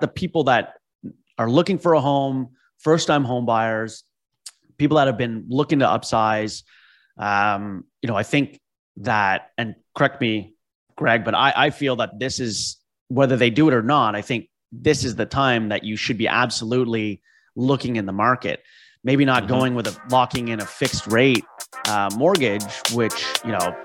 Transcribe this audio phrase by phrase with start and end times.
[0.00, 0.74] the people that
[1.38, 4.04] are looking for a home, first time home buyers,
[4.78, 6.62] people that have been looking to upsize.
[7.16, 8.60] Um, you know, I think
[8.98, 10.54] that, and correct me,
[10.96, 12.76] Greg, but I, I feel that this is
[13.08, 14.14] whether they do it or not.
[14.14, 17.22] I think this is the time that you should be absolutely
[17.56, 18.62] looking in the market.
[19.02, 19.52] Maybe not mm-hmm.
[19.52, 21.44] going with a locking in a fixed rate
[21.86, 23.14] uh, mortgage, which
[23.44, 23.76] you know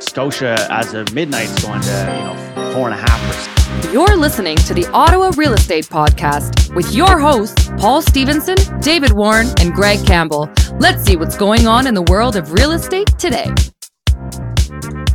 [0.00, 3.55] Scotia as of midnight is going to you know four and a half percent
[3.92, 9.48] you're listening to the Ottawa Real Estate Podcast with your hosts, Paul Stevenson, David Warren,
[9.60, 10.50] and Greg Campbell.
[10.78, 13.46] Let's see what's going on in the world of real estate today.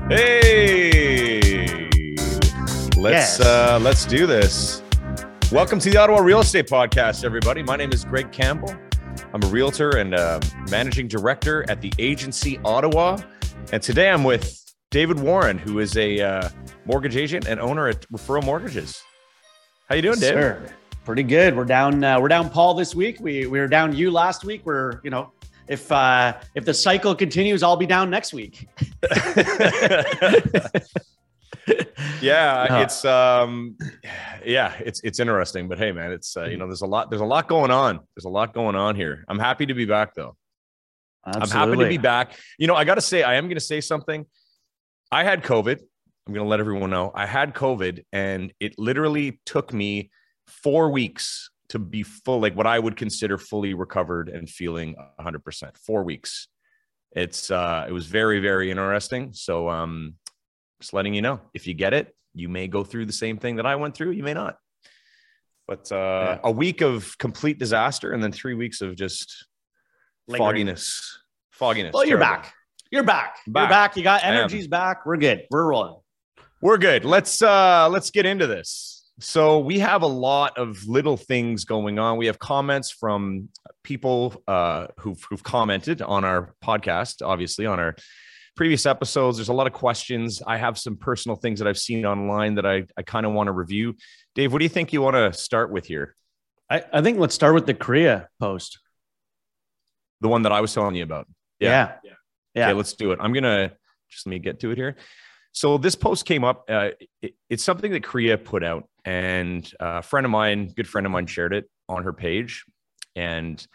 [0.10, 1.90] Hey,
[2.98, 3.40] let's yes.
[3.40, 4.82] uh, let's do this.
[5.52, 7.64] Welcome to the Ottawa Real Estate Podcast, everybody.
[7.64, 8.76] My name is Greg Campbell.
[9.34, 13.18] I'm a realtor and uh, managing director at the agency Ottawa,
[13.72, 14.61] and today I'm with
[14.92, 16.50] David Warren, who is a uh,
[16.86, 19.02] mortgage agent and owner at Referral Mortgages.
[19.88, 20.58] How you doing, Dave?
[21.06, 21.56] Pretty good.
[21.56, 22.04] We're down.
[22.04, 23.18] Uh, we're down Paul this week.
[23.22, 24.66] We we were down you last week.
[24.66, 25.32] We're you know
[25.70, 28.68] if uh, if the cycle continues, I'll be down next week.
[32.22, 33.78] yeah, uh, it's um,
[34.46, 35.70] yeah, it's it's interesting.
[35.70, 38.02] But hey, man, it's uh, you know there's a lot there's a lot going on.
[38.14, 39.24] There's a lot going on here.
[39.30, 40.36] I'm happy to be back though.
[41.26, 41.54] Absolutely.
[41.54, 42.34] I'm happy to be back.
[42.60, 44.26] You know, I got to say, I am going to say something.
[45.12, 45.80] I had COVID.
[46.28, 50.12] I'm going to let everyone know I had COVID and it literally took me
[50.48, 55.78] four weeks to be full, like what I would consider fully recovered and feeling 100%.
[55.78, 56.48] Four weeks.
[57.14, 59.34] It's, uh, it was very, very interesting.
[59.34, 60.16] So, um,
[60.80, 63.58] just letting you know if you get it, you may go through the same thing
[63.58, 64.12] that I went through.
[64.12, 64.58] You may not.
[65.68, 66.40] But uh, yeah.
[66.44, 69.48] a week of complete disaster and then three weeks of just
[70.28, 70.50] Lingering.
[70.50, 71.20] fogginess.
[71.52, 71.94] Fogginess.
[71.94, 72.54] Well, you're back.
[72.92, 73.38] You're back.
[73.48, 73.62] back.
[73.62, 73.98] You're back.
[73.98, 75.06] You got energies back.
[75.06, 75.48] We're good.
[75.50, 75.96] We're rolling.
[76.62, 77.06] We're good.
[77.06, 79.10] Let's uh let's get into this.
[79.22, 82.18] So we have a lot of little things going on.
[82.18, 83.50] We have comments from
[83.84, 87.96] people uh, who've, who've commented on our podcast, obviously on our
[88.56, 89.38] previous episodes.
[89.38, 90.42] There's a lot of questions.
[90.46, 93.48] I have some personal things that I've seen online that I, I kind of want
[93.48, 93.96] to review.
[94.34, 96.16] Dave, what do you think you want to start with here?
[96.68, 98.80] I, I think let's start with the CREA post.
[100.22, 101.28] The one that I was telling you about.
[101.60, 101.94] Yeah.
[102.04, 102.12] yeah.
[102.54, 102.68] Yeah.
[102.70, 103.20] Okay, let's do it.
[103.22, 103.72] I'm gonna
[104.10, 104.96] just let me get to it here.
[105.54, 106.66] So this post came up.
[106.70, 106.90] Uh,
[107.22, 111.12] it, it's something that CREA put out, and a friend of mine, good friend of
[111.12, 112.64] mine, shared it on her page.
[113.16, 113.66] And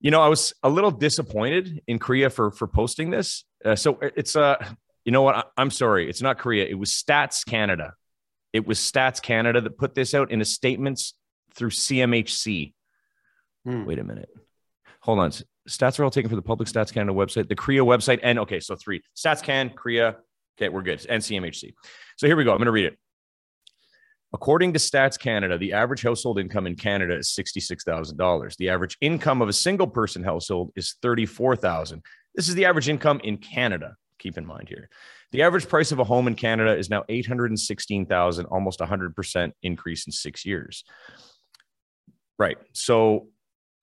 [0.00, 3.44] you know, I was a little disappointed in CREA for for posting this.
[3.64, 4.56] Uh, so it's uh,
[5.04, 5.50] you know what?
[5.56, 6.68] I, am sorry, it's not CREA.
[6.68, 7.94] It was Stats Canada.
[8.52, 11.14] It was Stats Canada that put this out in a statements
[11.54, 12.72] through CMHC.
[13.64, 13.84] Hmm.
[13.84, 14.30] Wait a minute.
[15.00, 15.32] Hold on
[15.68, 18.60] stats are all taken from the Public Stats Canada website, the CREA website, and okay,
[18.60, 20.16] so three Stats Can, CREA.
[20.58, 21.04] Okay, we're good.
[21.08, 21.74] And CMHC.
[22.16, 22.52] So here we go.
[22.52, 22.98] I'm going to read it.
[24.32, 28.56] According to Stats Canada, the average household income in Canada is $66,000.
[28.56, 32.02] The average income of a single person household is $34,000.
[32.34, 33.96] This is the average income in Canada.
[34.18, 34.88] Keep in mind here.
[35.32, 40.12] The average price of a home in Canada is now 816,000, almost 100% increase in
[40.12, 40.84] 6 years.
[42.38, 42.58] Right.
[42.72, 43.28] So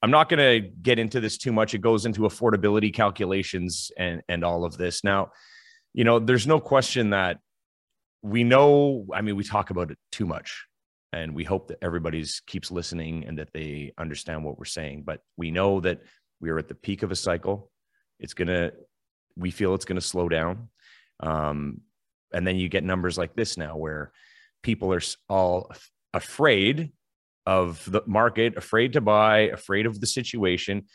[0.03, 1.73] I'm not going to get into this too much.
[1.73, 5.01] It goes into affordability calculations and and all of this.
[5.01, 5.31] Now,
[5.93, 7.39] you know, there's no question that
[8.21, 9.07] we know.
[9.13, 10.65] I mean, we talk about it too much,
[11.13, 15.03] and we hope that everybody's keeps listening and that they understand what we're saying.
[15.05, 16.01] But we know that
[16.41, 17.71] we are at the peak of a cycle.
[18.19, 18.73] It's gonna.
[19.37, 20.67] We feel it's going to slow down,
[21.21, 21.79] um,
[22.33, 24.11] and then you get numbers like this now, where
[24.63, 25.71] people are all
[26.13, 26.91] afraid
[27.45, 30.85] of the market, afraid to buy, afraid of the situation.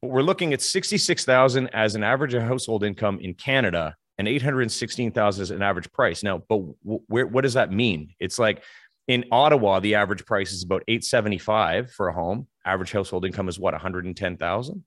[0.00, 5.50] But we're looking at 66,000 as an average household income in Canada and 816,000 as
[5.50, 6.22] an average price.
[6.22, 8.14] Now, but where, what does that mean?
[8.18, 8.62] It's like
[9.06, 12.46] in Ottawa, the average price is about 875 for a home.
[12.64, 14.84] Average household income is what, 110,000?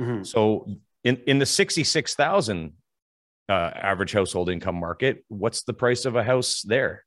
[0.00, 0.22] Mm-hmm.
[0.22, 0.68] So
[1.02, 2.72] in, in the 66,000
[3.48, 7.04] uh, average household income market, what's the price of a house there?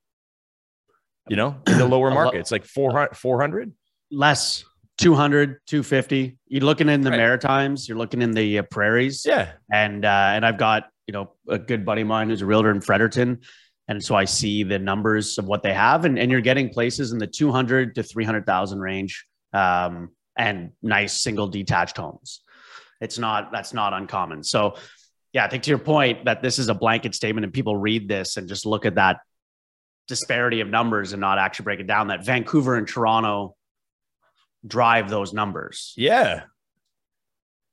[1.29, 2.39] You know, in the lower market.
[2.39, 3.73] It's like 400, 400?
[4.11, 4.63] less
[4.97, 7.17] 200 250 you're looking in the right.
[7.17, 9.25] maritimes you're looking in the uh, prairies.
[9.25, 9.51] Yeah.
[9.71, 12.71] And uh and i've got you know a good buddy of mine who's a realtor
[12.71, 13.41] in fredericton.
[13.87, 16.05] And so i see the numbers of what they have.
[16.05, 21.47] And, and you're getting places in the 200 to 300000 range um and nice single
[21.47, 22.41] detached homes.
[23.01, 24.43] It's not that's not uncommon.
[24.43, 24.75] So
[25.33, 28.07] yeah i think to your point that this is a blanket statement and people read
[28.07, 29.17] this and just look at that
[30.07, 33.55] disparity of numbers and not actually break it down that Vancouver and Toronto
[34.65, 35.93] drive those numbers.
[35.97, 36.43] Yeah.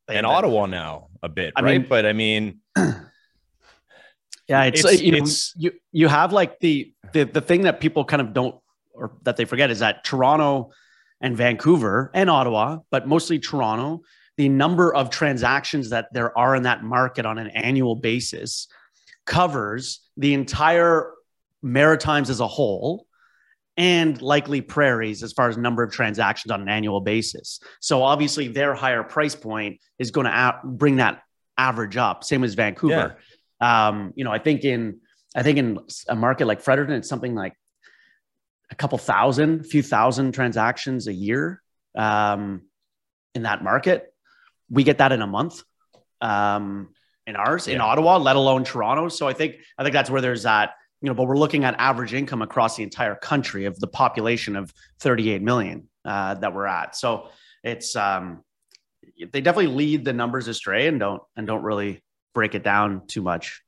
[0.08, 1.80] And, Ottawa now a bit, I right?
[1.80, 6.92] Mean, but I mean, yeah, it's, it's, you, know, it's you you have like the,
[7.14, 8.56] the the thing that people kind of don't
[8.92, 10.72] or that they forget is that Toronto
[11.22, 14.02] and Vancouver and Ottawa, but mostly Toronto,
[14.36, 18.68] the number of transactions that there are in that market on an annual basis
[19.24, 21.12] covers the entire
[21.64, 23.06] Maritimes as a whole
[23.76, 27.58] and likely prairies as far as number of transactions on an annual basis.
[27.80, 31.22] So obviously their higher price point is going to a- bring that
[31.58, 32.22] average up.
[32.22, 33.16] Same as Vancouver.
[33.60, 33.88] Yeah.
[33.88, 35.00] Um, you know, I think in
[35.34, 35.78] I think in
[36.08, 37.54] a market like Fredericton, it's something like
[38.70, 41.62] a couple thousand, a few thousand transactions a year
[41.96, 42.62] um,
[43.34, 44.12] in that market.
[44.70, 45.62] We get that in a month
[46.20, 46.90] um,
[47.26, 47.76] in ours yeah.
[47.76, 49.08] in Ottawa, let alone Toronto.
[49.08, 51.74] So I think I think that's where there's that you know, but we're looking at
[51.78, 56.66] average income across the entire country of the population of 38 million uh, that we're
[56.66, 56.96] at.
[56.96, 57.28] So
[57.62, 58.42] it's um,
[59.32, 62.02] they definitely lead the numbers astray and don't and don't really
[62.34, 63.62] break it down too much.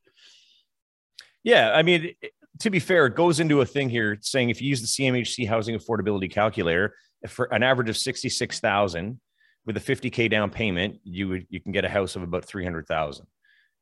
[1.43, 2.13] Yeah, I mean,
[2.59, 5.47] to be fair, it goes into a thing here saying if you use the CMHC
[5.47, 6.95] housing affordability calculator
[7.27, 9.19] for an average of 66,000
[9.65, 13.25] with a 50k down payment, you would you can get a house of about 300,000.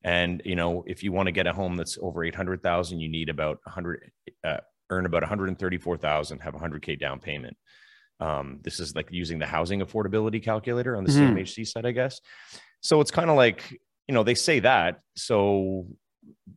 [0.05, 2.99] And you know, if you want to get a home that's over eight hundred thousand,
[2.99, 4.11] you need about hundred
[4.43, 4.57] uh,
[4.91, 7.57] earn about one hundred and thirty four thousand, have a hundred k down payment.
[8.19, 11.35] Um, this is like using the housing affordability calculator on the mm-hmm.
[11.35, 12.21] CMHC side, I guess.
[12.81, 13.63] So it's kind of like
[14.07, 15.87] you know they say that, so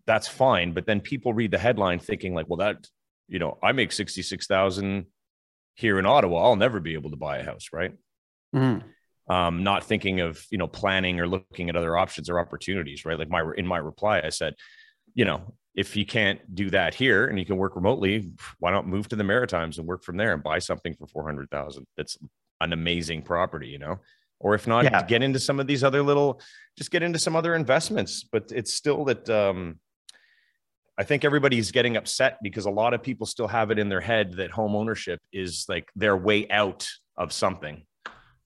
[0.07, 0.73] that's fine.
[0.73, 2.87] But then people read the headline thinking like, well, that
[3.29, 5.07] you know, I make sixty six thousand
[5.75, 7.93] here in Ottawa, I'll never be able to buy a house, right?
[8.55, 8.89] Mm-hmm
[9.29, 13.19] um, not thinking of you know planning or looking at other options or opportunities right
[13.19, 14.55] like my in my reply i said
[15.15, 18.87] you know if you can't do that here and you can work remotely why not
[18.87, 22.17] move to the maritimes and work from there and buy something for 400000 that's
[22.61, 23.99] an amazing property you know
[24.41, 25.03] or if not yeah.
[25.03, 26.41] get into some of these other little
[26.77, 29.79] just get into some other investments but it's still that um
[30.99, 34.01] I think everybody's getting upset because a lot of people still have it in their
[34.01, 37.85] head that home ownership is like their way out of something.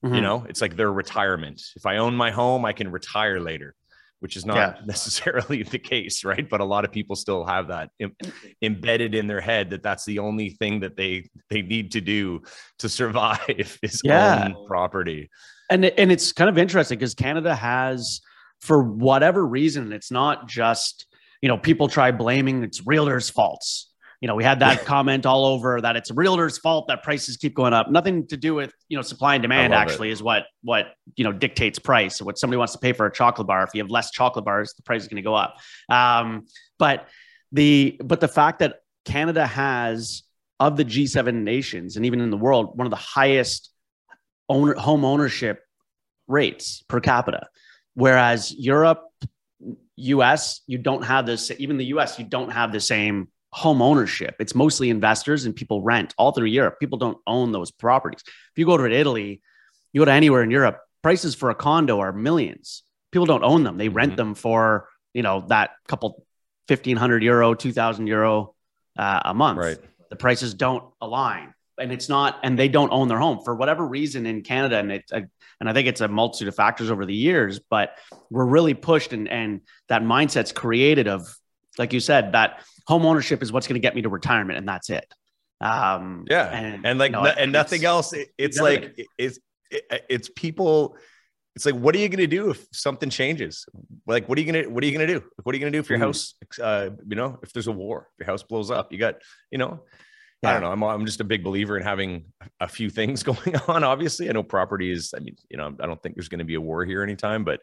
[0.04, 0.14] Mm-hmm.
[0.16, 1.62] You know, it's like their retirement.
[1.76, 3.75] If I own my home, I can retire later,
[4.19, 4.75] which is not yeah.
[4.87, 6.49] necessarily the case, right?
[6.49, 8.16] But a lot of people still have that Im-
[8.62, 12.43] embedded in their head that that's the only thing that they they need to do
[12.78, 14.44] to survive is yeah.
[14.44, 15.31] own property.
[15.70, 18.20] And and it's kind of interesting because Canada has,
[18.60, 21.06] for whatever reason, it's not just
[21.40, 23.91] you know people try blaming it's realtors' faults
[24.22, 27.36] you know, we had that comment all over that it's a realtor's fault that prices
[27.36, 27.90] keep going up.
[27.90, 30.12] Nothing to do with, you know, supply and demand actually it.
[30.12, 32.22] is what, what, you know, dictates price.
[32.22, 33.64] What somebody wants to pay for a chocolate bar.
[33.64, 35.56] If you have less chocolate bars, the price is going to go up.
[35.88, 36.46] Um,
[36.78, 37.08] but
[37.50, 40.22] the, but the fact that Canada has
[40.60, 43.72] of the G7 nations and even in the world, one of the highest
[44.48, 45.64] owner, home ownership
[46.28, 47.48] rates per capita.
[47.94, 49.02] Whereas Europe,
[49.96, 54.37] US, you don't have this, even the US, you don't have the same home ownership.
[54.40, 56.81] It's mostly investors and people rent all through Europe.
[56.81, 58.22] People don't own those properties.
[58.26, 59.43] If you go to Italy,
[59.93, 62.82] you go to anywhere in Europe, prices for a condo are millions.
[63.10, 63.76] People don't own them.
[63.76, 63.96] They mm-hmm.
[63.96, 66.25] rent them for, you know, that couple
[66.69, 68.54] 1500 euro, 2000 euro
[68.96, 69.58] uh, a month.
[69.58, 69.78] Right.
[70.08, 73.87] The prices don't align and it's not, and they don't own their home for whatever
[73.87, 74.76] reason in Canada.
[74.76, 77.96] And it, and I think it's a multitude of factors over the years, but
[78.31, 81.34] we're really pushed and, and that mindset's created of,
[81.78, 84.69] like you said, that home ownership is what's going to get me to retirement, and
[84.69, 85.06] that's it.
[85.60, 88.12] Um, yeah, and, and like know, and nothing else.
[88.12, 89.38] It, it's like it's
[89.70, 90.97] it, it's people.
[91.54, 93.66] It's like, what are you going to do if something changes?
[94.06, 95.25] Like, what are you going to what are you going to do?
[95.42, 96.06] What are you going to do if your mm-hmm.
[96.06, 99.16] house, uh, you know, if there's a war, if your house blows up, you got,
[99.50, 99.82] you know,
[100.42, 100.49] yeah.
[100.49, 100.73] I don't know.
[100.73, 102.25] I'm, I'm just a big believer in having
[102.58, 103.85] a few things going on.
[103.85, 105.14] Obviously, I know property is.
[105.14, 107.44] I mean, you know, I don't think there's going to be a war here anytime,
[107.44, 107.61] but.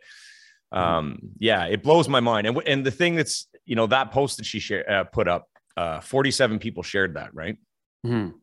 [0.71, 2.47] Um yeah it blows my mind.
[2.47, 5.47] And and the thing that's you know that post that she shared uh, put up
[5.77, 7.57] uh 47 people shared that right?
[8.05, 8.37] Mm-hmm.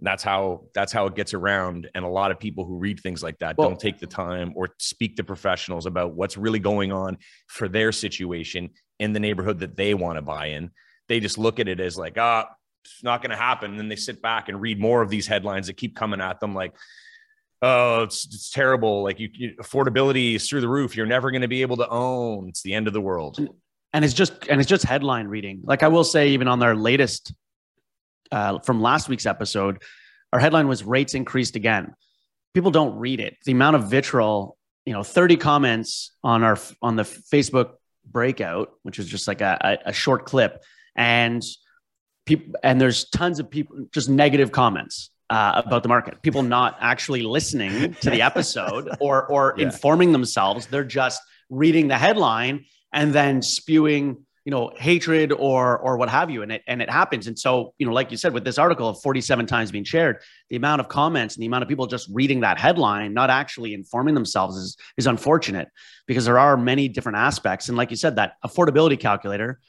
[0.00, 1.88] that's how that's how it gets around.
[1.94, 4.52] And a lot of people who read things like that well, don't take the time
[4.54, 9.60] or speak to professionals about what's really going on for their situation in the neighborhood
[9.60, 10.70] that they want to buy in.
[11.08, 13.72] They just look at it as like ah oh, it's not going to happen.
[13.72, 16.40] And then they sit back and read more of these headlines that keep coming at
[16.40, 16.74] them like
[17.62, 19.02] oh, it's, it's terrible.
[19.02, 20.96] Like you, you, affordability is through the roof.
[20.96, 22.48] You're never going to be able to own.
[22.48, 23.38] It's the end of the world.
[23.94, 25.60] And it's just and it's just headline reading.
[25.64, 27.32] Like I will say, even on their latest
[28.30, 29.82] uh, from last week's episode,
[30.32, 31.94] our headline was rates increased again.
[32.54, 33.36] People don't read it.
[33.44, 38.98] The amount of vitriol, you know, 30 comments on our on the Facebook breakout, which
[38.98, 40.62] is just like a, a short clip,
[40.96, 41.42] and
[42.24, 46.20] people and there's tons of people just negative comments uh, about the market.
[46.20, 49.64] People not actually listening to the episode or or yeah.
[49.64, 50.66] informing themselves.
[50.66, 56.28] They're just reading the headline and then spewing you know hatred or or what have
[56.28, 58.58] you and it and it happens and so you know like you said with this
[58.58, 60.18] article of 47 times being shared
[60.50, 63.72] the amount of comments and the amount of people just reading that headline not actually
[63.72, 65.68] informing themselves is is unfortunate
[66.08, 69.60] because there are many different aspects and like you said that affordability calculator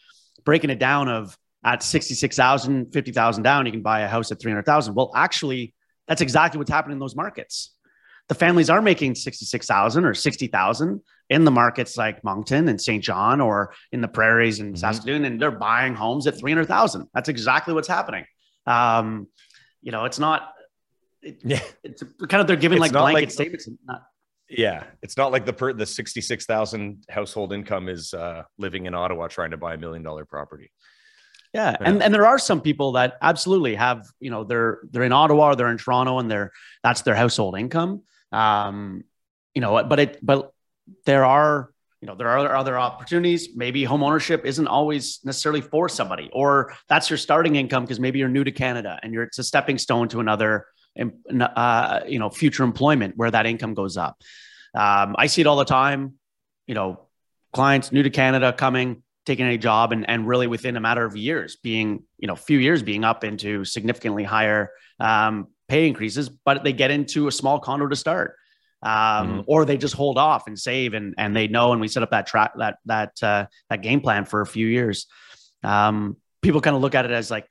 [0.44, 4.94] breaking it down of at 66,000 50,000 down you can buy a house at 300,000
[4.94, 5.74] well actually
[6.08, 7.74] that's exactly what's happening in those markets
[8.30, 13.04] the families are making 66,000 or 60,000 in the markets like Moncton and St.
[13.04, 14.80] John or in the prairies and mm-hmm.
[14.80, 17.08] Saskatoon, and they're buying homes at 300,000.
[17.14, 18.26] That's exactly what's happening.
[18.66, 19.28] Um,
[19.82, 20.54] you know, it's not,
[21.22, 23.70] it, yeah, it's kind of, they're giving it's like blanket like, statements.
[23.86, 24.04] Not,
[24.50, 24.84] yeah.
[25.02, 29.52] It's not like the per, the 66,000 household income is uh, living in Ottawa trying
[29.52, 30.72] to buy a million dollar property.
[31.54, 31.78] Yeah.
[31.80, 31.88] yeah.
[31.88, 35.52] And, and there are some people that absolutely have, you know, they're, they're in Ottawa
[35.52, 36.52] or they're in Toronto and they're,
[36.84, 38.02] that's their household income.
[38.32, 39.04] Um,
[39.54, 40.52] you know, but it, but
[41.06, 41.70] there are,
[42.02, 43.50] you know, there are other opportunities.
[43.56, 48.20] Maybe home ownership isn't always necessarily for somebody, or that's your starting income because maybe
[48.20, 50.66] you're new to Canada and you're it's a stepping stone to another,
[51.40, 54.22] uh, you know, future employment where that income goes up.
[54.76, 56.16] Um, I see it all the time.
[56.68, 57.08] You know,
[57.54, 61.16] clients new to Canada coming, taking a job, and and really within a matter of
[61.16, 66.64] years, being you know, few years being up into significantly higher um, pay increases, but
[66.64, 68.36] they get into a small condo to start.
[68.82, 69.40] Um, mm-hmm.
[69.48, 72.12] or they just hold off and save and and they know and we set up
[72.12, 75.08] that track that that uh, that game plan for a few years.
[75.64, 77.48] Um, people kind of look at it as like,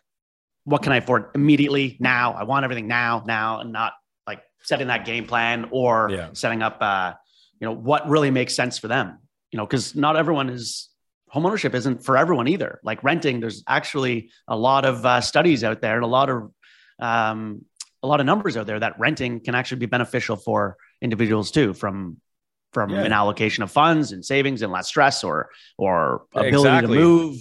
[0.64, 2.34] what can I afford immediately now?
[2.34, 3.94] I want everything now, now, and not
[4.26, 6.28] like setting that game plan or yeah.
[6.34, 7.14] setting up, uh,
[7.58, 9.18] you know, what really makes sense for them.
[9.50, 10.88] You know, because not everyone is
[11.34, 12.80] homeownership isn't for everyone either.
[12.82, 16.50] Like renting, there's actually a lot of uh, studies out there and a lot of
[17.00, 17.64] um,
[18.02, 21.72] a lot of numbers out there that renting can actually be beneficial for individuals too
[21.72, 22.18] from
[22.72, 23.02] from yeah.
[23.02, 26.96] an allocation of funds and savings and less stress or or ability exactly.
[26.96, 27.36] to move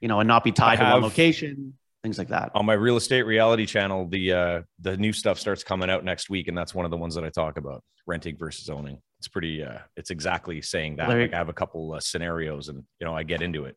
[0.00, 2.96] you know and not be tied to one location things like that on my real
[2.96, 6.74] estate reality channel the uh the new stuff starts coming out next week and that's
[6.74, 10.10] one of the ones that i talk about renting versus owning it's pretty uh it's
[10.10, 13.40] exactly saying that like i have a couple uh, scenarios and you know i get
[13.40, 13.76] into it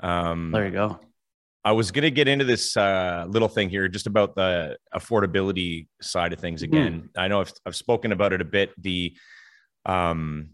[0.00, 1.00] um there you go
[1.62, 5.88] I was going to get into this uh, little thing here just about the affordability
[6.00, 6.74] side of things mm-hmm.
[6.74, 7.10] again.
[7.14, 7.20] Mm.
[7.20, 8.72] I know I've, I've spoken about it a bit.
[8.82, 9.14] The
[9.84, 10.52] um,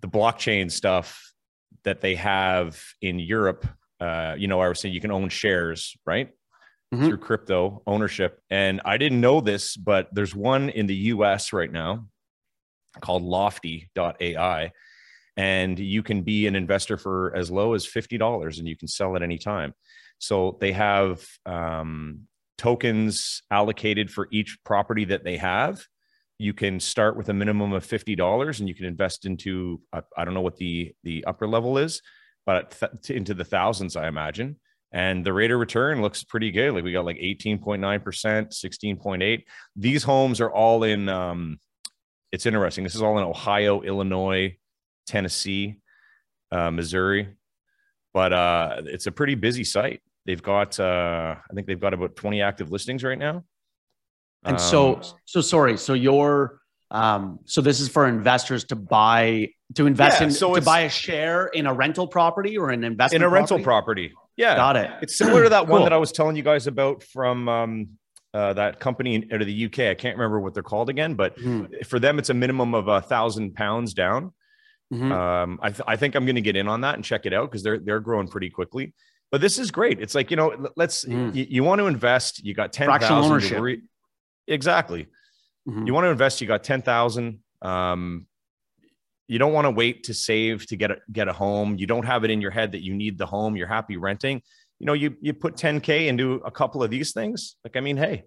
[0.00, 1.32] the blockchain stuff
[1.82, 3.66] that they have in Europe.
[3.98, 6.28] Uh, you know, I was saying you can own shares, right?
[6.94, 7.08] Mm-hmm.
[7.08, 8.40] Through crypto ownership.
[8.48, 12.06] And I didn't know this, but there's one in the US right now
[13.00, 14.72] called lofty.ai.
[15.36, 19.14] And you can be an investor for as low as $50 and you can sell
[19.14, 19.72] at any time.
[20.18, 22.26] So they have um,
[22.58, 25.84] tokens allocated for each property that they have.
[26.38, 30.24] You can start with a minimum of fifty dollars, and you can invest into I
[30.24, 32.00] don't know what the the upper level is,
[32.46, 34.56] but th- into the thousands, I imagine.
[34.92, 36.74] And the rate of return looks pretty good.
[36.74, 39.46] Like we got like eighteen point nine percent, sixteen point eight.
[39.74, 41.08] These homes are all in.
[41.08, 41.58] Um,
[42.32, 42.84] it's interesting.
[42.84, 44.56] This is all in Ohio, Illinois,
[45.06, 45.80] Tennessee,
[46.52, 47.28] uh, Missouri,
[48.12, 50.02] but uh, it's a pretty busy site.
[50.26, 53.44] They've got, uh, I think they've got about 20 active listings right now.
[54.44, 55.78] And um, so, so sorry.
[55.78, 60.54] So your, um, so this is for investors to buy, to invest yeah, in, so
[60.54, 63.40] to buy a share in a rental property or an investment in a property?
[63.40, 64.12] rental property.
[64.36, 64.56] Yeah.
[64.56, 64.90] Got it.
[65.02, 65.72] It's similar to that cool.
[65.72, 67.88] one that I was telling you guys about from, um,
[68.34, 69.80] uh, that company out of the UK.
[69.80, 71.86] I can't remember what they're called again, but mm.
[71.86, 74.32] for them, it's a minimum of a thousand pounds down.
[74.92, 75.12] Mm-hmm.
[75.12, 77.32] Um, I, th- I think I'm going to get in on that and check it
[77.34, 78.94] out because they're they're growing pretty quickly.
[79.30, 80.00] But this is great.
[80.00, 81.34] It's like, you know, let's, mm.
[81.34, 83.12] you, you, want to invest, you got 10,000.
[83.12, 83.60] ownership.
[83.60, 83.82] Re-
[84.46, 85.06] exactly.
[85.68, 85.86] Mm-hmm.
[85.86, 87.38] You want to invest, you got 10,000.
[87.60, 88.26] Um,
[89.26, 91.76] you don't want to wait to save to get a, get a home.
[91.78, 93.56] You don't have it in your head that you need the home.
[93.56, 94.40] You're happy renting.
[94.78, 97.56] You know, you, you put 10K into a couple of these things.
[97.64, 98.24] Like, I mean, hey,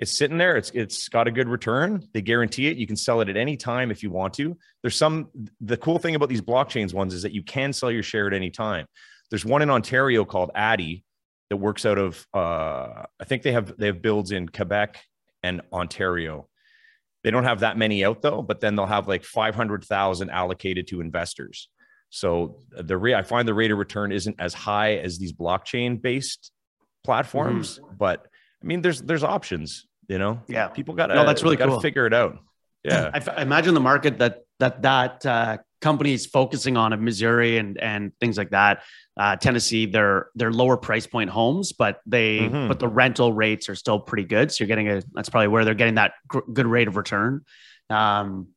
[0.00, 0.56] it's sitting there.
[0.56, 2.08] It's it's got a good return.
[2.14, 2.78] They guarantee it.
[2.78, 4.56] You can sell it at any time if you want to.
[4.82, 5.28] There's some
[5.60, 8.32] the cool thing about these blockchains ones is that you can sell your share at
[8.32, 8.86] any time.
[9.28, 11.04] There's one in Ontario called Addy
[11.50, 14.98] that works out of uh, I think they have they have builds in Quebec
[15.42, 16.48] and Ontario.
[17.22, 21.02] They don't have that many out though, but then they'll have like 500,000 allocated to
[21.02, 21.68] investors.
[22.10, 26.02] So the rate I find the rate of return isn't as high as these blockchain
[26.02, 26.50] based
[27.04, 27.96] platforms, mm-hmm.
[27.96, 28.26] but
[28.62, 30.40] I mean there's there's options, you know.
[30.48, 31.80] Yeah, people got to no, that's really got to cool.
[31.80, 32.38] figure it out.
[32.82, 35.58] Yeah, I, f- I imagine the market that that that uh,
[36.06, 38.84] is focusing on in Missouri and and things like that.
[39.18, 42.68] Uh, Tennessee, they're they're lower price point homes, but they mm-hmm.
[42.68, 44.50] but the rental rates are still pretty good.
[44.50, 47.44] So you're getting a that's probably where they're getting that gr- good rate of return.
[47.90, 48.48] Um,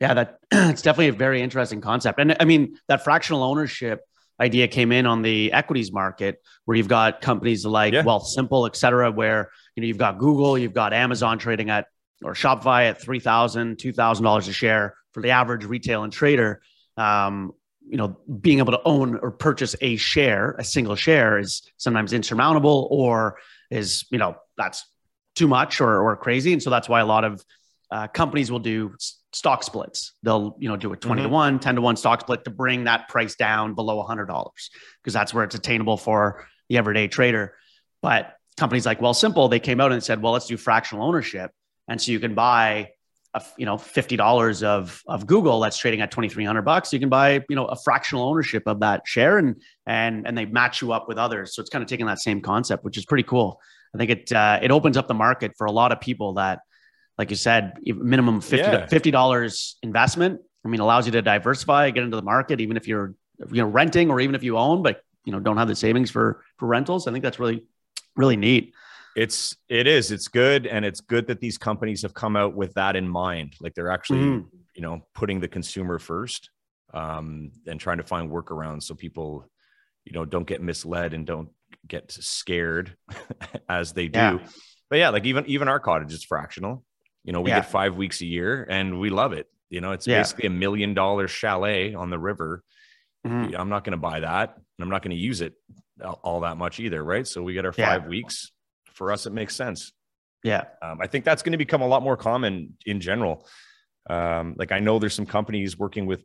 [0.00, 2.18] yeah, that it's definitely a very interesting concept.
[2.18, 4.00] And I mean that fractional ownership.
[4.40, 8.02] idea came in on the equities market, where you've got companies like Yeah.
[8.02, 11.86] Wealthsimple, et cetera, where you know you've got Google, you've got Amazon trading at
[12.24, 16.12] or Shopify at three thousand, two thousand dollars a share for the average retail and
[16.12, 16.62] trader.
[16.96, 17.52] Um,
[17.86, 22.12] you know, being able to own or purchase a share, a single share, is sometimes
[22.12, 23.36] insurmountable, or
[23.70, 24.86] is you know that's
[25.34, 27.44] too much or or crazy, and so that's why a lot of
[27.90, 28.94] uh, companies will do
[29.32, 30.12] stock splits.
[30.22, 32.84] They'll you know do a 20 to 1, 10 to 1 stock split to bring
[32.84, 34.50] that price down below $100
[35.02, 37.54] because that's where it's attainable for the everyday trader.
[38.02, 41.50] But companies like Wealthsimple, they came out and said, well, let's do fractional ownership.
[41.88, 42.90] And so you can buy
[43.34, 46.92] a, you know $50 of of Google that's trading at 2300 bucks.
[46.92, 50.46] You can buy, you know, a fractional ownership of that share and and and they
[50.46, 51.54] match you up with others.
[51.54, 53.60] So it's kind of taking that same concept, which is pretty cool.
[53.94, 56.60] I think it uh, it opens up the market for a lot of people that
[57.20, 58.86] like you said, minimum 50 Yeah.
[58.86, 60.40] $50 investment.
[60.64, 63.14] I mean, allows you to diversify, get into the market, even if you're,
[63.50, 66.10] you know, renting or even if you own, but, you know, don't have the savings
[66.10, 67.06] for, for rentals.
[67.06, 67.66] I think that's really,
[68.16, 68.72] really neat.
[69.16, 70.12] It's it is.
[70.12, 73.54] It's good, and it's good that these companies have come out with that in mind.
[73.60, 74.46] Like they're actually, Mhm.
[74.74, 76.48] you know, putting the consumer first,
[76.94, 79.50] um, and trying to find workarounds so people,
[80.06, 81.50] you know, don't get misled and don't
[81.86, 82.96] get scared
[83.68, 84.18] as they do.
[84.20, 84.38] Yeah.
[84.88, 86.84] But yeah, like even even our cottage is fractional.
[87.24, 87.60] You know, we Yeah.
[87.60, 89.46] get five weeks a year, and we love it.
[89.68, 90.20] You know, it's Yeah.
[90.20, 92.62] basically a million dollar chalet on the river.
[93.26, 93.54] Mhm.
[93.58, 95.54] I'm not going to buy that, and I'm not going to use it
[96.22, 97.26] all- that much either, right?
[97.26, 97.86] So we get our Yeah.
[97.98, 98.50] five weeks.
[98.94, 99.92] For us, it makes sense.
[100.42, 100.64] Yeah.
[100.82, 103.46] Um, I think that's going to become a lot more common in general.
[104.08, 106.24] Um, like I know there's some companies working with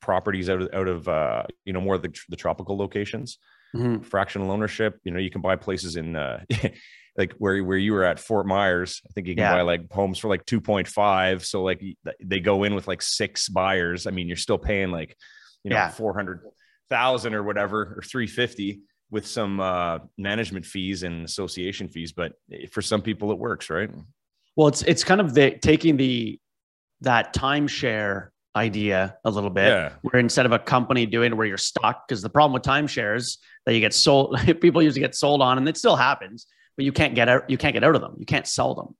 [0.00, 3.38] properties out of out of uh, you know more of the, the tropical locations,
[3.74, 4.04] Mhm.
[4.04, 5.00] fractional ownership.
[5.04, 6.44] You know, you can buy places in uh,
[7.16, 9.00] like where where you were at Fort Myers.
[9.08, 9.52] I think you can Yeah.
[9.54, 11.44] buy like homes for like 2.5.
[11.44, 11.82] So like
[12.22, 14.06] they go in with like six buyers.
[14.06, 15.16] I mean, you're still paying like
[15.62, 15.90] you know Yeah.
[15.90, 18.80] 400,000 or whatever or 350
[19.10, 22.12] with some uh, management fees and association fees.
[22.12, 23.90] But eh, for some people, it works, right?
[24.56, 26.38] Well, it's, it's kind of the taking the,
[27.02, 29.92] that timeshare idea a little bit Yeah.
[30.02, 33.38] where instead of a company doing it where you're stuck, because the problem with timeshares
[33.66, 36.92] that you get sold, people usually get sold on, and it still happens, but you
[36.92, 38.14] can't get out, you can't get out of them.
[38.18, 38.94] You can't sell them.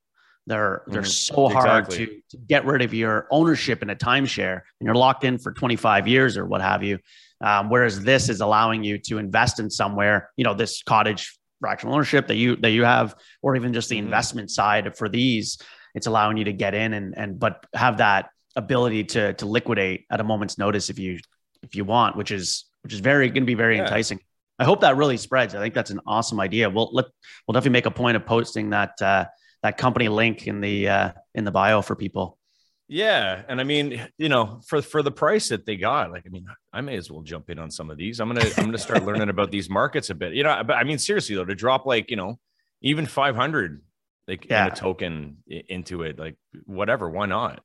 [0.46, 1.06] They're they're Mhm.
[1.06, 2.06] so hard Exactly.
[2.06, 5.52] to, to get rid of your ownership in a timeshare, and you're locked in for
[5.52, 6.98] 25 years or what have you.
[7.40, 11.94] Um, whereas this is allowing you to invest in somewhere, you know, this cottage fractional
[11.94, 14.00] ownership that you that you have, or even just the Mhm.
[14.04, 15.58] investment side for these,
[15.94, 20.04] it's allowing you to get in and and but have that ability to to liquidate
[20.10, 21.18] at a moment's notice if you
[21.62, 23.84] if you want, which is which is very going to be very Yeah.
[23.84, 24.20] enticing.
[24.58, 25.54] I hope that really spreads.
[25.54, 26.70] I think that's an awesome idea.
[26.70, 27.06] We'll let
[27.46, 29.24] we'll definitely make a point of posting that uh,
[29.62, 32.38] that company link in the uh, in the bio for people.
[32.86, 36.28] Yeah, and I mean, you know, for for the price that they got, like, I
[36.28, 38.20] mean, I may as well jump in on some of these.
[38.20, 40.34] I'm gonna I'm gonna start learning about these markets a bit.
[40.34, 42.38] You know, but I mean, seriously though, to drop like you know,
[42.82, 43.82] even 500
[44.28, 44.66] like Yeah.
[44.66, 47.62] in a token into it, like whatever, why not?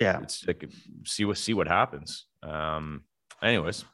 [0.00, 0.20] Yeah.
[0.22, 0.68] It's like
[1.04, 2.26] see what see what happens.
[2.42, 3.02] Um,
[3.42, 3.84] anyways,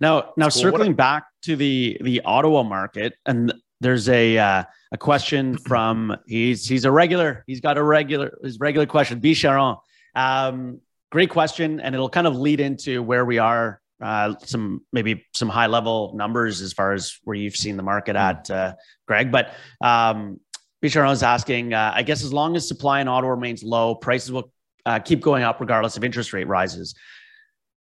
[0.00, 0.62] Now, now Cool.
[0.62, 6.66] Circling back to the the Ottawa market, and there's a uh, a question from he's
[6.66, 7.44] he's a regular.
[7.46, 9.20] He's got a regular his regular question.
[9.20, 9.76] B Sharon,
[10.14, 13.80] um, great question, and it'll kind of lead into where we are.
[14.02, 18.16] Uh, some maybe some high level numbers as far as where you've seen the market
[18.16, 18.72] at, uh,
[19.06, 19.30] Greg.
[19.30, 20.40] But um,
[20.80, 24.32] B is asking, uh, I guess as long as supply in Ottawa remains low, prices
[24.32, 24.50] will
[24.86, 26.94] uh, keep going up regardless of interest rate rises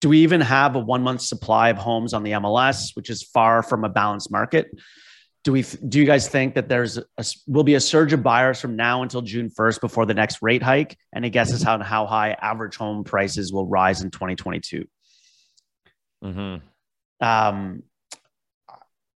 [0.02, 3.24] do we even have a one month supply of homes on the MLS, which is
[3.24, 4.68] far from a balanced market?
[5.44, 5.64] Do we?
[5.64, 9.04] Do you guys think that there's a, will be a surge of buyers from now
[9.04, 10.98] until June 1st before the next rate hike?
[11.14, 14.86] And I guess is how how high average home prices will rise in 2022.
[16.24, 16.62] Mhm.
[17.22, 17.84] Um,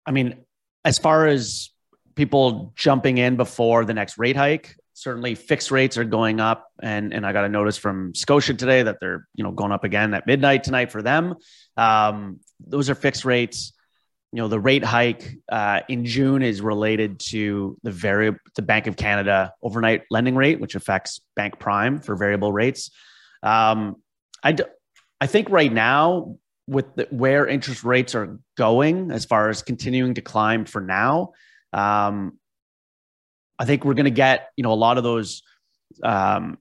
[0.06, 0.38] I mean,
[0.86, 1.70] as far as
[2.16, 6.68] people jumping in before the next rate hike, certainly fixed rates are going up.
[6.80, 9.84] And, and I got a notice from Scotia today that they're, you know, going up
[9.84, 11.36] again at midnight tonight for them.
[11.76, 13.74] Um, those are fixed rates.
[14.32, 18.86] You know, the rate hike uh, in June is related to the variable, the Bank
[18.86, 22.92] of Canada overnight lending rate, which affects bank prime for variable rates.
[23.42, 23.96] Um,
[24.44, 24.66] I, d-
[25.20, 26.38] I think right now
[26.68, 31.32] with the, where interest rates are going as far as continuing to climb for now
[31.74, 32.38] um,
[33.62, 35.44] i think we're going to get you know a lot of those
[36.04, 36.58] um,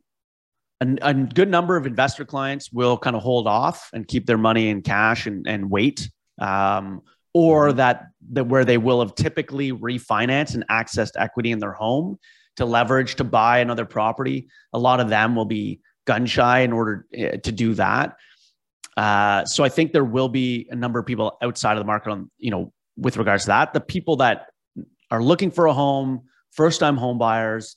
[0.80, 4.38] a, a good number of investor clients will kind of hold off and keep their
[4.38, 6.08] money in cash and, and wait
[6.40, 11.72] um, or that, that where they will have typically refinanced and accessed equity in their
[11.72, 12.18] home
[12.56, 14.48] to leverage to buy another property.
[14.72, 18.16] A lot of them will be gun shy in order eh, to do that.
[18.96, 22.10] Uh, so I think there will be a number of people outside of the market
[22.10, 23.72] on, you know, with regards to that.
[23.72, 24.46] The people that
[25.10, 27.76] are looking for a home, first time home buyers,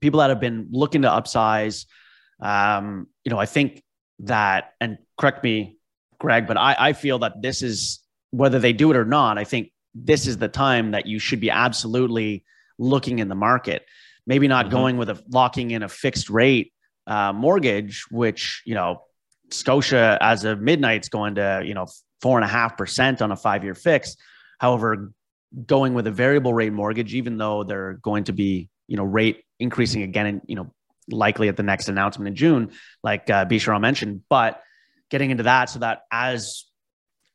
[0.00, 1.86] people that have been looking to upsize.
[2.40, 3.82] Um, you know, I think
[4.20, 5.78] that, and correct me,
[6.18, 9.38] Greg, but I, I feel that this is whether they do it or not.
[9.38, 12.44] I think this is the time that you should be absolutely
[12.78, 13.84] looking in the market.
[14.26, 14.74] Maybe not mm-hmm.
[14.74, 16.72] going with a locking in a fixed rate
[17.06, 19.02] uh, mortgage, which you know
[19.50, 21.86] Scotia as of midnight's going to you know
[22.20, 24.16] four and a half percent on a five year fix.
[24.58, 25.12] However,
[25.66, 29.44] going with a variable rate mortgage, even though they're going to be you know rate
[29.58, 30.72] increasing again, and you know
[31.08, 32.70] likely at the next announcement in June,
[33.02, 34.62] like uh, Bisharon mentioned, but
[35.10, 36.64] getting into that so that as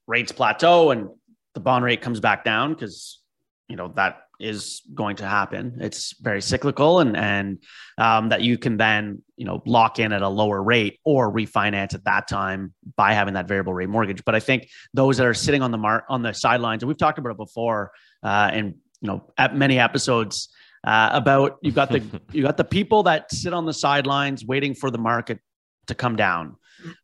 [0.07, 1.09] rates plateau and
[1.53, 3.21] the bond rate comes back down because
[3.67, 5.77] you know that is going to happen.
[5.81, 7.63] It's very cyclical, and and
[7.97, 11.93] um, that you can then you know lock in at a lower rate or refinance
[11.93, 14.23] at that time by having that variable rate mortgage.
[14.25, 16.97] But I think those that are sitting on the mark on the sidelines, and we've
[16.97, 17.91] talked about it before,
[18.23, 20.49] uh, and you know at many episodes
[20.85, 24.73] uh, about you've got the you got the people that sit on the sidelines waiting
[24.73, 25.39] for the market
[25.87, 26.55] to come down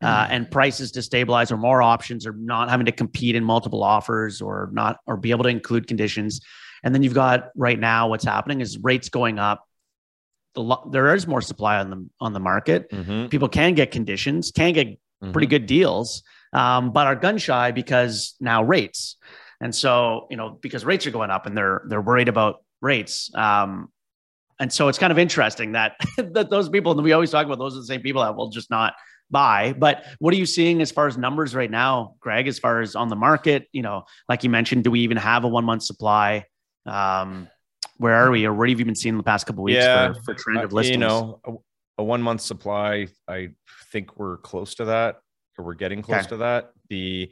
[0.01, 3.83] uh, and prices to stabilize or more options or not having to compete in multiple
[3.83, 6.41] offers or not or be able to include conditions
[6.83, 9.67] and then you've got right now what's happening is rates going up
[10.55, 13.27] the, there is more supply on the on the market mm-hmm.
[13.27, 15.31] people can get conditions can get mm-hmm.
[15.31, 19.15] pretty good deals um, but are gun shy because now rates
[19.61, 23.31] and so you know because rates are going up and they're they're worried about rates
[23.35, 23.89] um,
[24.59, 27.59] and so it's kind of interesting that that those people and we always talk about
[27.59, 28.93] those are the same people that will just not
[29.31, 29.73] buy.
[29.77, 32.95] But what are you seeing as far as numbers right now, Greg, as far as
[32.95, 33.67] on the market?
[33.71, 36.45] You know, like you mentioned, do we even have a one month supply?
[36.85, 37.47] Um,
[37.97, 40.21] where are we, or what have you been seeing the past couple weeks yeah, for,
[40.23, 40.95] for trend of listings?
[40.95, 41.53] You know, a,
[41.99, 43.07] a one month supply.
[43.27, 43.49] I
[43.91, 45.21] think we're close to that,
[45.57, 46.29] or we're getting close okay.
[46.29, 46.71] to that.
[46.89, 47.31] The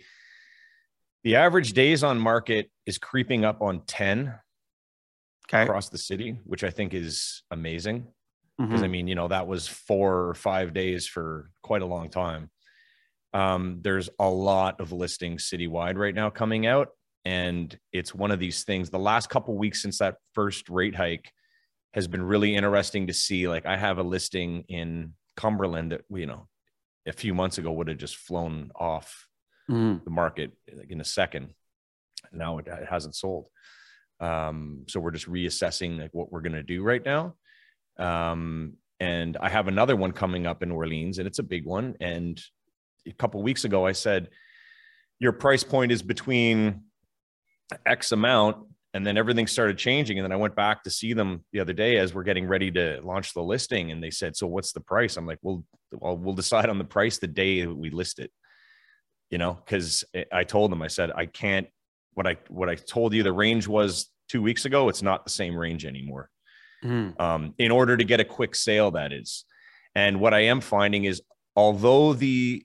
[1.23, 4.33] the average days on market is creeping up on 10
[5.49, 5.63] okay.
[5.63, 8.07] across the city, which I think is amazing
[8.59, 8.83] because mm-hmm.
[8.83, 12.49] I mean, you know, that was four or five days for quite a long time.
[13.33, 16.89] Um, there's a lot of listings citywide right now coming out,
[17.25, 18.89] and it's one of these things.
[18.89, 21.31] The last couple weeks since that first rate hike
[21.93, 23.47] has been really interesting to see.
[23.47, 26.47] Like, I have a listing in Cumberland that you know
[27.07, 29.27] a few months ago would have just flown off
[29.69, 30.03] mm.
[30.03, 31.53] the market like in a second.
[32.31, 33.45] Now it, it hasn't sold.
[34.19, 37.35] Um, so we're just reassessing like what we're going to do right now.
[37.97, 41.95] Um, and I have another one coming up in Orleans, and it's a big one.
[42.01, 42.41] And
[43.07, 44.29] a couple weeks ago, I said,
[45.19, 46.83] Your price point is between
[47.85, 48.57] X amount.
[48.95, 50.17] And then everything started changing.
[50.17, 52.71] And then I went back to see them the other day as we're getting ready
[52.71, 53.91] to launch the listing.
[53.91, 55.15] And they said, So what's the price?
[55.15, 58.31] I'm like, Well, well we'll decide on the price the day we list it.
[59.29, 60.03] You know, because
[60.33, 61.67] I told them, I said, I can't,
[62.15, 65.29] what I, what I told you the range was two weeks ago, it's not the
[65.29, 66.31] same range anymore
[66.83, 67.19] mm.
[67.19, 69.45] um, in order to get a quick sale, that is.
[69.95, 71.21] And what I am finding is,
[71.55, 72.63] although the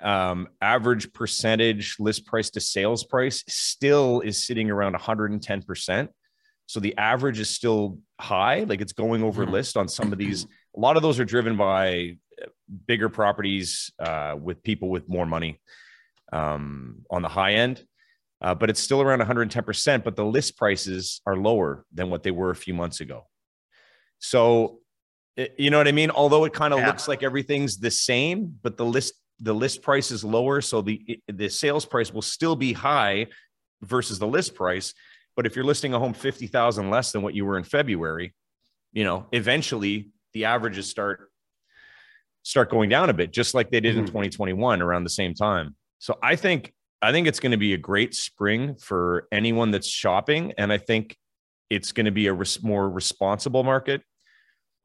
[0.00, 6.08] um, average percentage list price to sales price still is sitting around 110%.
[6.66, 9.50] So the average is still high, like it's going over mm.
[9.50, 10.44] list on some of these.
[10.76, 12.46] A lot of those are driven by uh,
[12.86, 15.60] bigger properties uh, with people with more money
[16.32, 17.84] um, on the high end.
[18.40, 22.30] Uh, but it's still around 110%, but the list prices are lower than what they
[22.30, 23.26] were a few months ago.
[24.20, 24.78] So,
[25.56, 26.10] you know what I mean?
[26.10, 26.86] Although it kind of yeah.
[26.86, 31.20] looks like everything's the same, but the list the list price is lower, so the
[31.28, 33.26] the sales price will still be high
[33.82, 34.94] versus the list price.
[35.36, 38.34] But if you're listing a home fifty thousand less than what you were in February,
[38.92, 41.30] you know, eventually the averages start
[42.42, 44.00] start going down a bit, just like they did mm-hmm.
[44.00, 45.76] in 2021 around the same time.
[45.98, 49.88] So I think I think it's going to be a great spring for anyone that's
[49.88, 51.16] shopping, and I think
[51.70, 54.02] it's going to be a res- more responsible market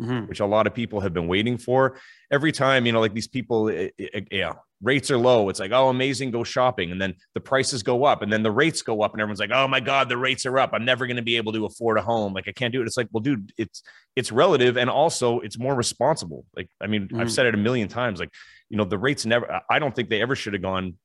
[0.04, 0.26] mm-hmm.
[0.28, 1.98] which a lot of people have been waiting for
[2.32, 5.72] every time you know like these people it, it, yeah rates are low it's like
[5.72, 9.02] oh amazing go shopping and then the prices go up and then the rates go
[9.02, 11.24] up and everyone's like oh my god the rates are up i'm never going to
[11.24, 13.54] be able to afford a home like i can't do it it's like well dude
[13.58, 13.82] it's
[14.16, 17.22] it's relative and also it's more responsible like i mean mm-hmm.
[17.22, 18.32] i've said it a million times like
[18.70, 20.96] you know the rates never i don't think they ever should have gone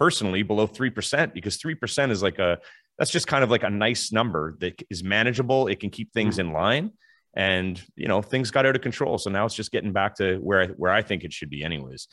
[0.00, 2.58] personally below 3% because 3% is like a
[2.98, 5.68] that's just kind of like a nice number that is manageable.
[5.68, 6.48] It can keep things mm-hmm.
[6.48, 6.92] in line.
[7.34, 9.18] And you know, things got out of control.
[9.18, 11.62] So now it's just getting back to where I, where I think it should be,
[11.62, 12.08] anyways.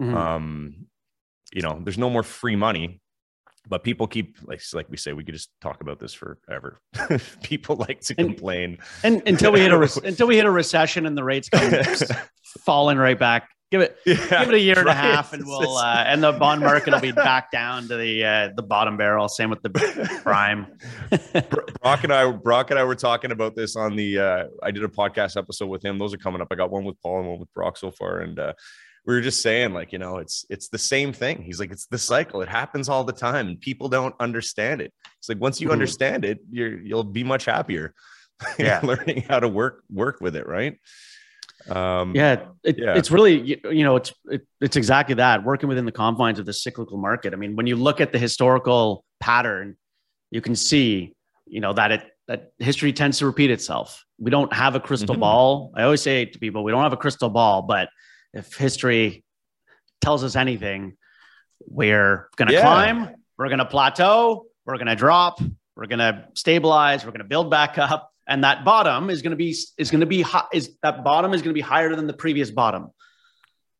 [0.00, 0.16] Mm-hmm.
[0.16, 0.86] Um,
[1.52, 3.00] you know, there's no more free money,
[3.68, 6.80] but people keep like like we say, we could just talk about this forever.
[7.42, 10.50] people like to and, complain, and until we hit a re- until we hit a
[10.50, 11.72] recession and the rates come
[12.64, 15.78] falling right back Give it, yeah, give it a year and a half, and we'll
[15.78, 19.28] uh, and the bond market will be back down to the uh, the bottom barrel.
[19.28, 19.70] Same with the
[20.22, 20.68] prime.
[21.82, 24.20] Brock and I, Brock and I were talking about this on the.
[24.20, 25.98] Uh, I did a podcast episode with him.
[25.98, 26.46] Those are coming up.
[26.52, 28.52] I got one with Paul and one with Brock so far, and uh,
[29.06, 31.86] we were just saying like you know it's it's the same thing he's like it's
[31.86, 35.60] the cycle it happens all the time and people don't understand it it's like once
[35.60, 35.72] you mm-hmm.
[35.72, 37.92] understand it you're you'll be much happier
[38.58, 40.78] yeah learning how to work work with it right
[41.70, 45.84] um yeah, it, yeah, it's really you know it's it, it's exactly that working within
[45.84, 47.32] the confines of the cyclical market.
[47.32, 49.76] I mean when you look at the historical pattern
[50.30, 51.14] you can see
[51.46, 54.04] you know that it that history tends to repeat itself.
[54.18, 55.20] We don't have a crystal mm-hmm.
[55.20, 55.72] ball.
[55.76, 57.88] I always say to people we don't have a crystal ball but
[58.34, 59.24] if history
[60.00, 60.96] tells us anything,
[61.66, 62.60] we're going to yeah.
[62.60, 65.40] climb, we're going to plateau, we're going to drop,
[65.76, 69.32] we're going to stabilize, we're going to build back up, and that bottom is going
[69.32, 71.94] to be is going to be high, is that bottom is going to be higher
[71.94, 72.90] than the previous bottom.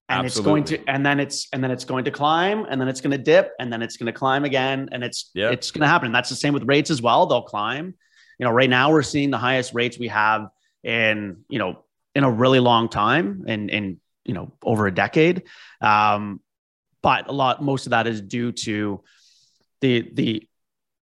[0.08, 0.60] And Absolutely.
[0.60, 3.00] it's going to and then it's and then it's going to climb and then it's
[3.00, 5.52] going to dip and then it's going to climb again and it's yep.
[5.52, 6.06] it's going to happen.
[6.06, 7.26] And that's the same with rates as well.
[7.26, 7.94] They'll climb.
[8.38, 10.48] You know, right now we're seeing the highest rates we have
[10.82, 15.42] in, you know, in a really long time and in you know over a decade
[15.80, 16.40] um,
[17.02, 19.02] but a lot most of that is due to
[19.80, 20.48] the the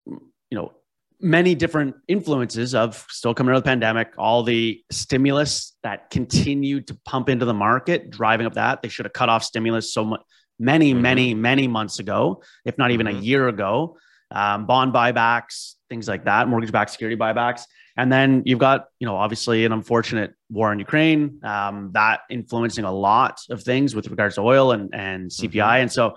[0.07, 0.21] you
[0.53, 0.73] know
[1.21, 6.87] many different influences of still coming out of the pandemic all the stimulus that continued
[6.87, 10.05] to pump into the market driving up that they should have cut off stimulus so
[10.05, 10.21] much
[10.59, 11.03] many mm-hmm.
[11.03, 13.19] many many months ago if not even mm-hmm.
[13.19, 13.97] a year ago
[14.31, 17.63] um, bond buybacks things like that mortgage backed security buybacks
[17.99, 22.85] and then you've got, you know, obviously an unfortunate war in Ukraine, um, that influencing
[22.85, 25.51] a lot of things with regards to oil and, and CPI.
[25.51, 25.83] Mm-hmm.
[25.83, 26.17] And so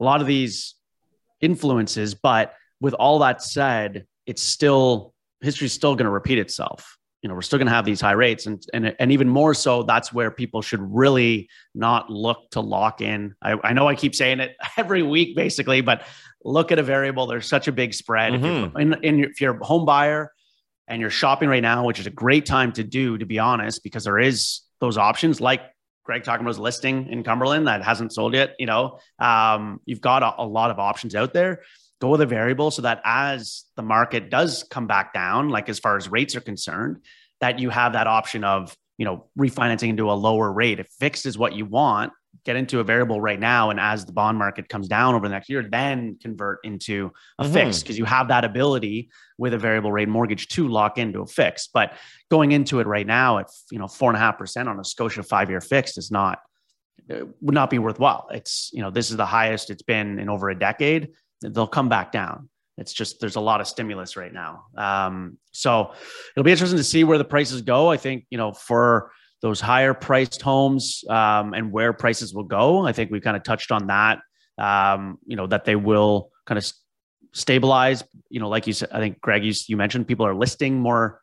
[0.00, 0.76] a lot of these
[1.42, 6.96] influences, but with all that said, it's still history's still going to repeat itself.
[7.22, 9.52] You know, we're still going to have these high rates, and and and even more
[9.52, 13.34] so, that's where people should really not look to lock in.
[13.42, 16.04] I, I know I keep saying it every week, basically, but
[16.44, 17.26] look at a variable.
[17.26, 18.32] There's such a big spread.
[18.32, 18.44] Mm-hmm.
[18.44, 19.04] If, you're, mm-hmm.
[19.04, 20.32] in, in, if you're a home buyer,
[20.90, 23.82] and you're shopping right now, which is a great time to do, to be honest,
[23.84, 25.62] because there is those options like
[26.04, 28.56] Greg talking about his listing in Cumberland that hasn't sold yet.
[28.58, 31.62] You know, um, you've got a, a, lot of options out there.
[32.00, 35.78] Go with a variable so that as the market does come back down, like as
[35.78, 36.98] far as rates are concerned,
[37.40, 40.80] that you have that option of you know refinancing into a lower rate.
[40.80, 42.12] If fixed is what you want,
[42.44, 45.34] get into a variable right now and as the bond market comes down over the
[45.34, 47.52] next year then convert into a mm-hmm.
[47.52, 51.26] fix because you have that ability with a variable rate mortgage to lock into a
[51.26, 51.94] fix but
[52.30, 54.84] going into it right now at you know four and a half percent on a
[54.84, 56.38] scotia five year fixed is not
[57.08, 60.48] would not be worthwhile it's you know this is the highest it's been in over
[60.50, 61.10] a decade
[61.42, 65.92] they'll come back down it's just there's a lot of stimulus right now um, so
[66.36, 69.10] it'll be interesting to see where the prices go i think you know for
[69.42, 72.86] those higher priced homes um, and where prices will go.
[72.86, 74.20] I think we kind of touched on that.
[74.58, 76.70] Um, you know that they will kind of
[77.32, 78.04] stabilize.
[78.28, 81.20] You know, like you said, I think Greg, you, you mentioned people are listing more.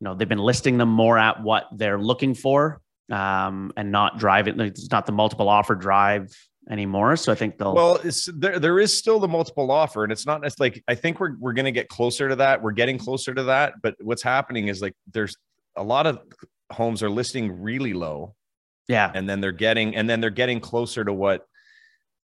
[0.00, 4.18] You know, they've been listing them more at what they're looking for um, and not
[4.18, 4.60] driving.
[4.60, 6.32] It's not the multiple offer drive
[6.70, 7.16] anymore.
[7.16, 7.74] So I think they'll.
[7.74, 8.58] Well, it's there.
[8.58, 11.52] There is still the multiple offer, and it's not it's like I think we're we're
[11.52, 12.62] going to get closer to that.
[12.62, 15.36] We're getting closer to that, but what's happening is like there's
[15.76, 16.20] a lot of
[16.72, 18.34] homes are listing really low.
[18.88, 19.10] Yeah.
[19.14, 21.46] And then they're getting, and then they're getting closer to what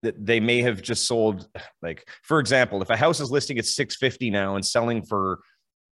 [0.02, 1.48] they may have just sold.
[1.80, 5.40] Like, for example, if a house is listing at 650 now and selling for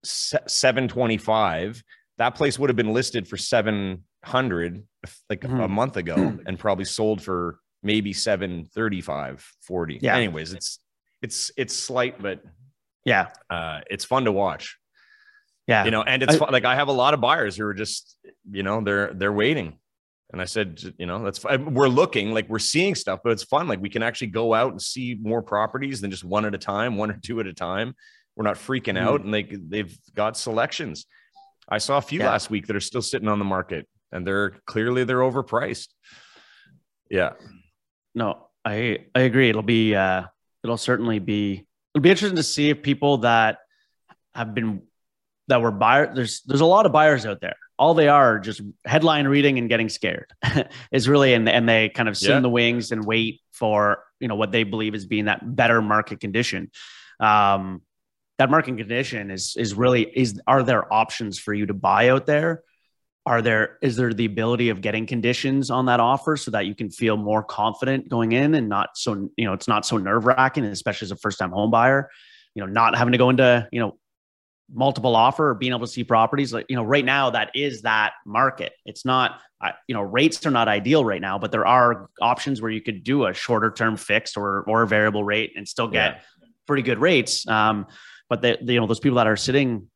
[0.03, 1.83] 725,
[2.17, 4.83] that place would have been listed for 700
[5.29, 5.59] like mm-hmm.
[5.59, 9.99] a month ago and probably sold for maybe 735, 40.
[10.01, 10.15] Yeah.
[10.15, 10.79] Anyways, it's,
[11.21, 12.41] it's, it's slight, but
[13.05, 14.77] yeah, uh, it's fun to watch.
[15.67, 15.85] Yeah.
[15.85, 16.49] You know, and it's I, fun.
[16.51, 18.17] like I have a lot of buyers who are just,
[18.49, 19.77] you know, they're they're waiting.
[20.31, 23.67] And I said, you know, that's we're looking like we're seeing stuff, but it's fun.
[23.67, 26.57] Like we can actually go out and see more properties than just one at a
[26.57, 27.95] time, one or two at a time.
[28.35, 29.07] We're not freaking mm-hmm.
[29.07, 31.05] out, and they they've got selections.
[31.67, 32.29] I saw a few yeah.
[32.29, 35.89] last week that are still sitting on the market, and they're clearly they're overpriced.
[37.09, 37.31] Yeah.
[38.13, 39.49] No, I I agree.
[39.49, 40.23] It'll be uh
[40.63, 43.59] it'll certainly be it'll be interesting to see if people that
[44.33, 44.83] have been
[45.47, 48.61] that were buyer there's there's a lot of buyers out there all they are just
[48.85, 50.31] headline reading and getting scared
[50.91, 52.37] is really and, and they kind of sit yeah.
[52.37, 55.81] in the wings and wait for you know what they believe is being that better
[55.81, 56.71] market condition
[57.19, 57.81] um,
[58.37, 62.25] that market condition is is really is are there options for you to buy out
[62.25, 62.63] there
[63.25, 66.73] are there is there the ability of getting conditions on that offer so that you
[66.73, 70.25] can feel more confident going in and not so you know it's not so nerve
[70.25, 72.09] wracking especially as a first time home buyer
[72.55, 73.97] you know not having to go into you know
[74.73, 77.81] multiple offer or being able to see properties like you know right now that is
[77.83, 79.39] that market it's not
[79.87, 83.03] you know, rates are not ideal right now, but there are options where you could
[83.03, 86.47] do a shorter term fixed or or a variable rate and still get yeah.
[86.67, 87.47] pretty good rates.
[87.47, 87.87] Um,
[88.29, 89.87] but the, the, you know those people that are sitting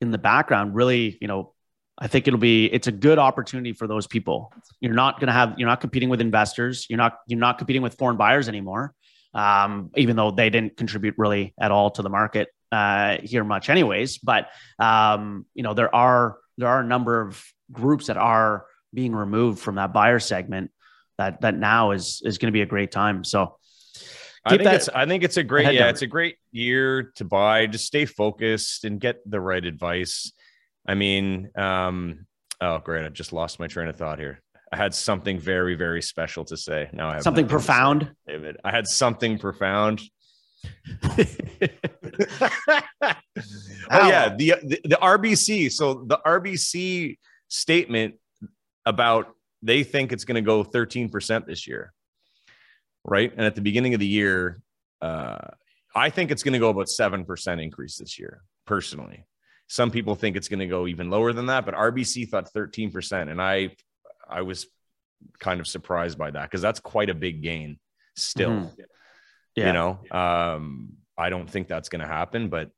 [0.00, 1.54] in the background really, you know,
[2.00, 4.52] I think it'll be it's a good opportunity for those people.
[4.80, 6.86] You're not going to have you're not competing with investors.
[6.88, 8.94] You're not you're not competing with foreign buyers anymore.
[9.34, 13.68] Um, even though they didn't contribute really at all to the market uh, here much,
[13.68, 14.18] anyways.
[14.18, 19.14] But um, you know there are there are a number of groups that are being
[19.14, 20.70] removed from that buyer segment
[21.18, 23.24] that that now is is going to be a great time.
[23.24, 23.56] So
[24.44, 27.24] I think that, it's I think it's a great yeah, it's a great year to
[27.24, 27.66] buy.
[27.66, 30.32] Just stay focused and get the right advice.
[30.88, 32.26] I mean, um,
[32.60, 34.40] oh great, I just lost my train of thought here.
[34.72, 36.90] I had something very, very special to say.
[36.92, 38.10] Now I have something profound.
[38.26, 40.02] David, I had something profound.
[41.04, 41.18] oh
[43.90, 45.70] yeah, the, the the RBC.
[45.70, 48.16] So the RBC statement
[48.84, 51.92] about they think it's going to go 13% this year.
[53.04, 53.32] Right.
[53.36, 54.60] And at the beginning of the year,
[55.00, 55.48] uh,
[55.94, 59.24] I think it's going to go about 7% increase this year, personally.
[59.68, 63.30] Some people think it's going to go even lower than that, but RBC thought 13%.
[63.30, 63.70] And I,
[64.28, 64.66] I was
[65.38, 67.78] kind of surprised by that because that's quite a big gain
[68.16, 68.50] still.
[68.50, 68.82] Mm-hmm.
[69.54, 69.66] Yeah.
[69.66, 72.70] You know, um, I don't think that's going to happen, but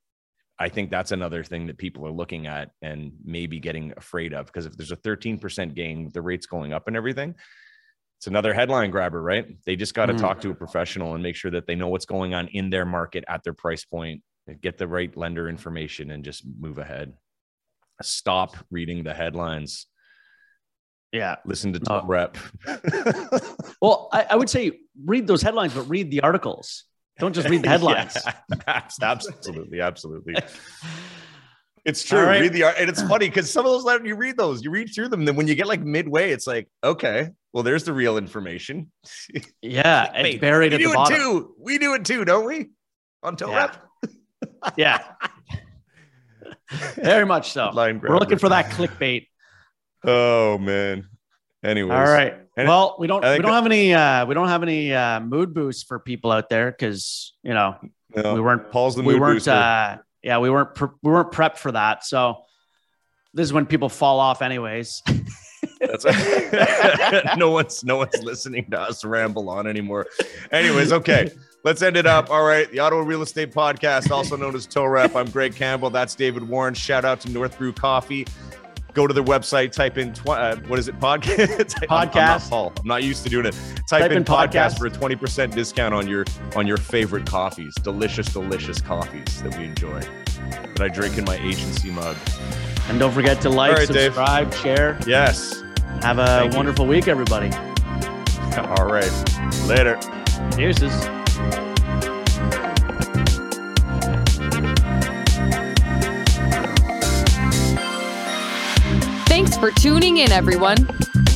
[0.59, 4.46] I think that's another thing that people are looking at and maybe getting afraid of
[4.46, 7.35] because if there's a 13% gain, the rates going up and everything,
[8.18, 9.46] it's another headline grabber, right?
[9.64, 10.18] They just got to mm.
[10.18, 12.85] talk to a professional and make sure that they know what's going on in their
[12.85, 14.22] market at their price point,
[14.55, 17.15] get the right lender information and just move ahead.
[18.03, 19.87] Stop reading the headlines.
[21.13, 21.37] Yeah.
[21.45, 22.37] Listen to Toe Rep.
[23.83, 26.85] well, I, I would say read those headlines, but read the articles.
[27.19, 28.17] Don't just read the headlines.
[28.67, 30.35] yeah, absolutely, absolutely.
[31.85, 32.21] It's true.
[32.21, 32.43] Right.
[32.43, 34.71] Read the art, and it's funny because some of those letters you read those, you
[34.71, 35.25] read through them.
[35.25, 38.93] Then when you get like midway, it's like, okay, well, there's the real information.
[39.63, 41.19] Yeah, it's Wait, buried at the bottom.
[41.19, 41.55] Too.
[41.59, 42.71] We do it too, don't we?
[43.23, 43.73] On toe yeah.
[44.76, 45.03] Yeah,
[46.96, 47.70] very much so.
[47.74, 49.26] We're looking for that clickbait.
[50.05, 51.09] Oh man.
[51.62, 51.92] Anyways.
[51.92, 52.37] All right.
[52.57, 55.83] Well, we don't we don't have any uh we don't have any uh mood boosts
[55.83, 57.76] for people out there because you know
[58.14, 61.33] no, we weren't Paul's the we mood weren't uh yeah we weren't pre- we weren't
[61.33, 62.42] prepped for that so
[63.33, 65.03] this is when people fall off anyways.
[65.81, 66.05] That's
[67.37, 70.07] no one's no one's listening to us ramble on anymore.
[70.50, 71.31] Anyways, okay.
[71.62, 72.31] Let's end it up.
[72.31, 72.70] All right.
[72.70, 75.14] The Ottawa Real Estate Podcast, also known as Toe Rep.
[75.14, 75.90] I'm Greg Campbell.
[75.90, 76.73] That's David Warren.
[76.75, 78.27] Shout out to North Brew Coffee
[78.92, 80.99] go to their website, type in tw- uh, what is it?
[81.01, 81.75] Podcast.
[81.87, 82.53] podcast.
[82.53, 83.55] I'm, I'm, I'm, not used to doing it.
[83.88, 86.25] Type, type in, in podcast, podcast for a twenty percent discount on your
[86.57, 87.75] on your favorite coffees.
[87.77, 90.01] Delicious, delicious coffees that we enjoy.
[90.75, 92.16] That I drink in my agency mug.
[92.88, 94.61] And don't forget to like, right, subscribe, Dave.
[94.61, 94.99] share.
[95.07, 95.62] Yes.
[96.03, 96.92] Have a Thank wonderful you.
[96.92, 97.51] week, everybody.
[98.57, 99.11] All right.
[99.66, 99.99] Later.
[100.57, 101.19] Deuces.
[109.42, 110.76] Thanks for tuning in, everyone.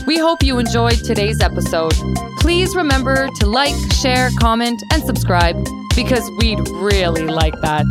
[0.07, 1.95] We hope you enjoyed today's episode.
[2.39, 5.57] Please remember to like, share, comment, and subscribe
[5.97, 7.87] because we'd really like that.